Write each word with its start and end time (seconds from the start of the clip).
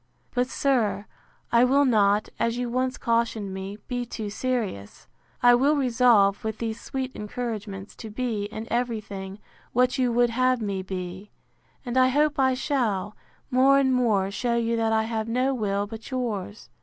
—But, 0.33 0.47
sir, 0.47 1.05
I 1.51 1.63
will 1.63 1.85
not, 1.85 2.27
as 2.39 2.57
you 2.57 2.71
once 2.71 2.97
cautioned 2.97 3.53
me, 3.53 3.77
be 3.87 4.03
too 4.03 4.31
serious. 4.31 5.05
I 5.43 5.53
will 5.53 5.75
resolve, 5.75 6.43
with 6.43 6.57
these 6.57 6.81
sweet 6.81 7.11
encouragements, 7.15 7.95
to 7.97 8.09
be, 8.09 8.45
in 8.45 8.65
every 8.71 8.99
thing, 8.99 9.37
what 9.73 9.99
you 9.99 10.11
would 10.11 10.31
have 10.31 10.59
me 10.59 10.81
be: 10.81 11.29
And 11.85 11.97
I 11.97 12.07
hope 12.07 12.39
I 12.39 12.55
shall, 12.55 13.15
more 13.51 13.77
and 13.77 13.93
more, 13.93 14.31
shew 14.31 14.55
you 14.57 14.75
that 14.75 14.91
I 14.91 15.03
have 15.03 15.27
no 15.27 15.53
will 15.53 15.85
but 15.85 16.09
yours. 16.09 16.71